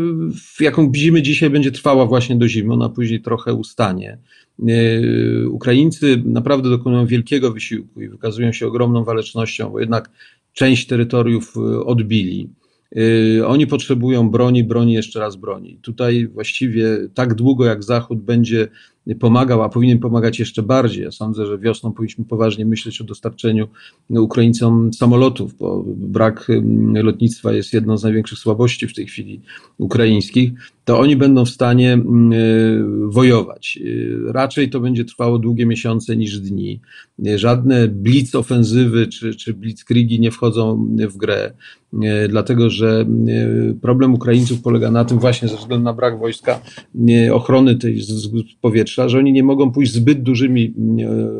jaką 0.60 0.92
widzimy 0.92 1.22
dzisiaj, 1.22 1.50
będzie 1.50 1.72
trwała 1.72 2.06
właśnie 2.06 2.36
do 2.36 2.48
zimy, 2.48 2.74
ona 2.74 2.90
później 2.90 3.22
trochę 3.22 3.54
ustanie. 3.54 4.18
E, 4.68 5.50
Ukraińcy 5.50 6.22
naprawdę 6.26 6.70
dokonują 6.70 7.06
wielkiego 7.06 7.52
wysiłku 7.52 8.02
i 8.02 8.08
wykazują 8.08 8.52
się 8.52 8.68
ogromną 8.68 9.04
walecznością, 9.04 9.70
bo 9.70 9.80
jednak 9.80 10.10
część 10.54 10.88
terytoriów 10.88 11.54
e, 11.58 11.86
odbili. 11.86 12.50
Oni 13.48 13.68
potrzebują 13.68 14.30
broni, 14.30 14.64
broni, 14.64 14.94
jeszcze 14.94 15.20
raz 15.20 15.36
broni. 15.36 15.80
Tutaj 15.82 16.28
właściwie 16.28 16.98
tak 17.14 17.34
długo 17.34 17.66
jak 17.66 17.84
Zachód 17.84 18.22
będzie 18.22 18.68
pomagał, 19.20 19.64
a 19.64 19.70
powinien 19.70 20.00
pomagać 20.00 20.40
jeszcze 20.40 20.64
bardziej. 20.64 21.04
Ja 21.04 21.12
sądzę, 21.12 21.46
że 21.46 21.58
wiosną 21.58 21.92
powinniśmy 21.92 22.26
poważnie 22.26 22.66
myśleć 22.66 23.02
o 23.02 23.04
dostarczeniu 23.04 23.68
Ukraińcom 24.10 24.94
samolotów, 24.94 25.58
bo 25.58 25.84
brak 25.88 26.48
lotnictwa 26.94 27.54
jest 27.54 27.74
jedną 27.74 27.98
z 27.98 28.04
największych 28.04 28.40
słabości 28.40 28.88
w 28.88 28.94
tej 28.94 29.08
chwili 29.08 29.42
ukraińskich. 29.78 30.52
To 30.86 31.00
oni 31.00 31.16
będą 31.16 31.46
w 31.46 31.50
stanie 31.50 32.00
wojować. 33.08 33.80
Raczej 34.28 34.70
to 34.70 34.80
będzie 34.80 35.06
trwało 35.06 35.40
długie 35.40 35.66
miesiące 35.66 36.18
niż 36.18 36.40
dni. 36.40 36.80
Żadne 37.36 37.88
blitz 37.88 38.36
ofensywy 38.36 39.08
czy, 39.08 39.36
czy 39.36 39.54
blitzkriegi 39.54 40.20
nie 40.20 40.32
wchodzą 40.32 40.88
w 41.10 41.18
grę. 41.18 41.52
Dlatego 42.30 42.70
że 42.70 43.06
problem 43.82 44.14
Ukraińców 44.14 44.62
polega 44.62 44.92
na 44.92 45.06
tym 45.06 45.20
właśnie 45.20 45.48
ze 45.48 45.58
względu 45.58 45.84
na 45.84 45.94
brak 45.94 46.20
wojska 46.20 46.62
ochrony 47.32 47.76
tej 47.76 48.02
z 48.02 48.30
powietrza, 48.62 49.10
że 49.10 49.18
oni 49.18 49.34
nie 49.34 49.44
mogą 49.44 49.72
pójść 49.72 49.94
zbyt 49.94 50.24
dużymi 50.24 50.74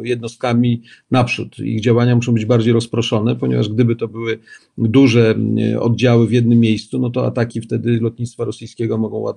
jednostkami 0.04 0.82
naprzód. 1.12 1.60
Ich 1.60 1.82
działania 1.82 2.16
muszą 2.16 2.34
być 2.34 2.46
bardziej 2.46 2.74
rozproszone, 2.74 3.36
ponieważ 3.36 3.70
gdyby 3.70 3.96
to 3.96 4.08
były 4.08 4.40
duże 4.78 5.36
oddziały 5.80 6.28
w 6.28 6.32
jednym 6.32 6.60
miejscu, 6.60 7.00
no 7.00 7.10
to 7.10 7.26
ataki 7.26 7.62
wtedy 7.62 8.00
lotnictwa 8.02 8.46
rosyjskiego 8.46 8.98
mogą 8.98 9.18
łatwo 9.18 9.35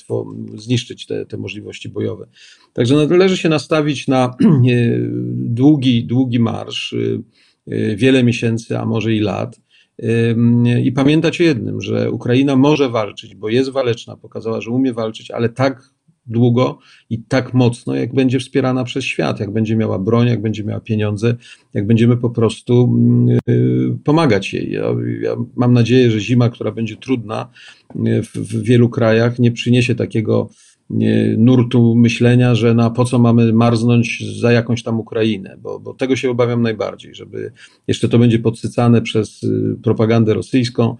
zniszczyć 0.55 1.07
te, 1.07 1.26
te 1.26 1.37
możliwości 1.37 1.88
bojowe. 1.88 2.26
Także 2.73 3.07
należy 3.07 3.37
się 3.37 3.49
nastawić 3.49 4.09
na 4.09 4.37
długi, 5.61 6.05
długi 6.05 6.38
marsz, 6.38 6.95
wiele 7.97 8.23
miesięcy, 8.25 8.78
a 8.78 8.85
może 8.85 9.14
i 9.14 9.21
lat 9.21 9.61
i 10.83 10.93
pamiętać 10.93 11.40
o 11.40 11.45
jednym, 11.45 11.81
że 11.81 12.11
Ukraina 12.11 12.57
może 12.57 12.88
walczyć, 12.88 13.35
bo 13.35 13.49
jest 13.49 13.71
waleczna, 13.71 14.17
pokazała, 14.17 14.61
że 14.61 14.71
umie 14.71 14.93
walczyć, 14.93 15.31
ale 15.31 15.49
tak 15.49 15.90
długo 16.28 16.78
i 17.11 17.23
tak 17.23 17.54
mocno, 17.54 17.94
jak 17.94 18.14
będzie 18.14 18.40
wspierana 18.40 18.85
przez 18.85 19.04
świat, 19.04 19.40
jak 19.40 19.50
będzie 19.50 19.76
miała 19.76 19.99
broń, 19.99 20.28
jak 20.28 20.42
będzie 20.42 20.64
miała 20.64 20.80
pieniądze, 20.80 21.35
jak 21.75 21.87
będziemy 21.87 22.16
po 22.16 22.30
prostu 22.30 22.99
y, 23.49 23.97
pomagać 24.04 24.54
jej. 24.54 24.73
Ja, 24.73 24.85
ja 25.20 25.37
mam 25.56 25.73
nadzieję, 25.73 26.11
że 26.11 26.20
zima, 26.20 26.49
która 26.49 26.73
będzie 26.73 26.97
trudna 26.97 27.50
y, 27.97 28.23
w, 28.23 28.32
w 28.32 28.62
wielu 28.62 28.88
krajach, 28.88 29.38
nie 29.38 29.52
przyniesie 29.52 29.94
takiego 29.94 30.50
nurtu 31.38 31.95
myślenia, 31.95 32.54
że 32.54 32.75
na 32.75 32.90
po 32.90 33.04
co 33.04 33.18
mamy 33.18 33.52
marznąć 33.52 34.25
za 34.40 34.52
jakąś 34.52 34.83
tam 34.83 35.00
Ukrainę, 35.00 35.57
bo, 35.62 35.80
bo 35.80 35.95
tego 35.95 36.16
się 36.16 36.30
obawiam 36.30 36.62
najbardziej, 36.62 37.14
żeby 37.14 37.52
jeszcze 37.87 38.09
to 38.09 38.18
będzie 38.18 38.38
podsycane 38.38 39.02
przez 39.02 39.42
y, 39.42 39.76
propagandę 39.83 40.35
rosyjską, 40.35 40.97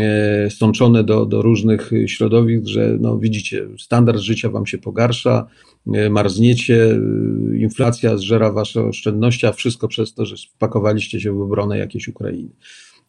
e, 0.00 0.50
stączone 0.50 1.04
do, 1.04 1.26
do 1.26 1.42
różnych 1.42 1.90
środowisk, 2.06 2.66
że 2.66 2.96
no 3.00 3.18
widzicie, 3.18 3.68
standard 3.78 4.18
życia 4.18 4.50
wam 4.50 4.66
się 4.66 4.78
pogarsza, 4.78 5.46
e, 5.94 6.10
marzniecie, 6.10 6.84
y, 6.84 7.58
inflacja 7.58 8.16
zżera 8.16 8.52
wasze 8.52 8.84
oszczędności, 8.84 9.46
a 9.46 9.52
wszystko 9.52 9.88
przez 9.88 10.14
to, 10.14 10.26
że 10.26 10.36
spakowaliście 10.36 11.20
się 11.20 11.32
w 11.32 11.40
obronę 11.40 11.78
jakiejś 11.78 12.08
Ukrainy. 12.08 12.50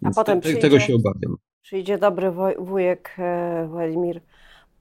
Więc 0.01 0.17
a 0.17 0.21
potem 0.21 0.41
te, 0.41 0.53
tego 0.53 0.79
się 0.79 0.95
obawiam. 0.95 1.35
Przyjdzie 1.61 1.97
dobry 1.97 2.31
wujek 2.59 3.15
e, 3.19 3.67
Władimir 3.71 4.21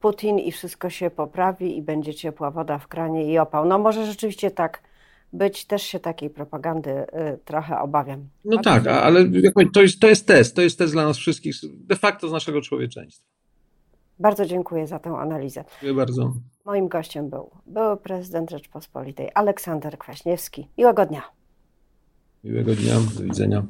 Putin 0.01 0.39
i 0.39 0.53
wszystko 0.53 0.91
się 0.91 1.11
poprawi 1.11 1.77
i 1.79 1.83
będzie 1.83 2.15
ciepła 2.15 2.51
woda 2.51 2.79
w 2.79 2.89
kranie 2.89 3.33
i 3.33 3.39
opał. 3.39 3.65
No 3.65 3.79
może 3.79 4.07
rzeczywiście 4.07 4.51
tak 4.51 4.83
być, 5.33 5.65
też 5.65 5.83
się 5.83 6.01
takiej 6.01 6.31
propagandy 6.31 6.91
y, 6.91 7.07
trochę 7.45 7.79
obawiam. 7.79 8.29
No 8.45 8.63
tak, 8.63 8.87
ale 8.87 9.25
to 9.73 9.83
jest, 9.83 10.01
to 10.01 10.07
jest 10.09 10.27
test, 10.27 10.57
to 10.57 10.63
jest 10.63 10.79
test 10.79 10.93
dla 10.93 11.05
nas 11.05 11.17
wszystkich, 11.17 11.55
de 11.63 11.97
facto 11.97 12.29
z 12.29 12.33
naszego 12.33 12.61
człowieczeństwa. 12.61 13.31
Bardzo 14.19 14.47
dziękuję 14.47 14.87
za 14.87 14.99
tę 14.99 15.11
analizę. 15.11 15.65
Dziękuję 15.71 15.95
bardzo. 15.95 16.33
Moim 16.65 16.89
gościem 16.89 17.31
był 17.31 17.51
były 17.67 17.97
prezydent 17.97 18.51
Rzeczpospolitej 18.51 19.29
Aleksander 19.35 19.99
Kwaśniewski. 19.99 20.69
Miłego 20.79 21.07
dnia. 21.07 21.23
Miłego 22.45 22.75
dnia, 22.75 22.95
do 23.17 23.23
widzenia. 23.23 23.63